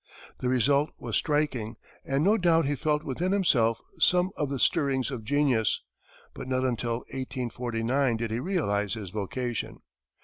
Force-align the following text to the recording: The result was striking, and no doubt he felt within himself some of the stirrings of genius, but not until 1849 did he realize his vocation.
The 0.39 0.49
result 0.49 0.89
was 0.97 1.15
striking, 1.15 1.75
and 2.03 2.23
no 2.23 2.35
doubt 2.35 2.65
he 2.65 2.73
felt 2.73 3.03
within 3.03 3.31
himself 3.31 3.81
some 3.99 4.31
of 4.35 4.49
the 4.49 4.57
stirrings 4.57 5.11
of 5.11 5.23
genius, 5.23 5.83
but 6.33 6.47
not 6.47 6.63
until 6.65 7.01
1849 7.13 8.17
did 8.17 8.31
he 8.31 8.39
realize 8.39 8.95
his 8.95 9.11
vocation. 9.11 9.81